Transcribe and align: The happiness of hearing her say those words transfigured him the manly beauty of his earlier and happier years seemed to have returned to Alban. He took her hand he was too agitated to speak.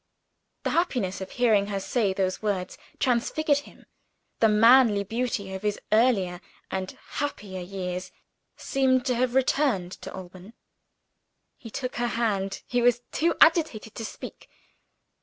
The 0.63 0.71
happiness 0.71 1.21
of 1.21 1.29
hearing 1.29 1.67
her 1.67 1.79
say 1.79 2.11
those 2.11 2.41
words 2.41 2.75
transfigured 2.97 3.59
him 3.69 3.85
the 4.39 4.49
manly 4.49 5.03
beauty 5.03 5.53
of 5.53 5.61
his 5.61 5.79
earlier 5.91 6.41
and 6.71 6.97
happier 7.09 7.59
years 7.61 8.11
seemed 8.57 9.05
to 9.05 9.13
have 9.15 9.35
returned 9.35 9.91
to 10.01 10.11
Alban. 10.11 10.53
He 11.55 11.69
took 11.69 11.97
her 11.97 12.07
hand 12.17 12.63
he 12.65 12.81
was 12.81 13.03
too 13.11 13.35
agitated 13.41 13.93
to 13.93 14.03
speak. 14.03 14.49